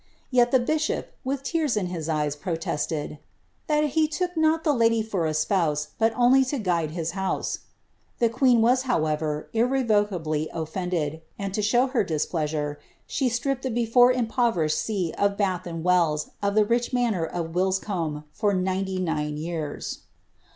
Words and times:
Yet 0.31 0.49
the 0.49 0.57
bishop, 0.59 1.13
with 1.23 1.43
tears 1.43 1.77
in 1.77 1.85
his 1.85 2.09
eyes, 2.09 2.35
protested'' 2.35 3.19
that 3.67 3.83
he 3.91 4.07
took 4.07 4.35
not 4.35 4.63
the 4.63 4.73
lady 4.73 5.03
for 5.03 5.27
a 5.27 5.33
spouse, 5.35 5.89
but 5.99 6.11
only 6.17 6.43
to 6.45 6.57
guide 6.57 6.89
his 6.89 7.11
house." 7.11 7.59
The 8.17 8.27
queen 8.27 8.63
was, 8.63 8.81
however, 8.89 9.51
irrevocably 9.53 10.49
ofiendecl, 10.55 11.21
and, 11.37 11.53
to 11.53 11.61
show 11.61 11.85
her 11.85 12.03
displeasure, 12.03 12.79
she 13.05 13.29
stripped 13.29 13.61
the 13.61 13.69
before 13.69 14.11
impo« 14.11 14.51
verished 14.51 14.71
see 14.77 15.13
of 15.19 15.37
Bath 15.37 15.67
and 15.67 15.83
Weils 15.83 16.31
of 16.41 16.55
the 16.55 16.65
rich 16.65 16.91
manor 16.91 17.27
of 17.27 17.53
Wilscombe 17.53 18.23
for 18.31 18.55
ninety 18.55 18.97
nine 18.97 19.37
years. 19.37 19.99